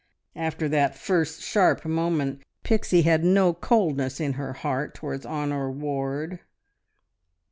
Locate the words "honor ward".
5.27-6.39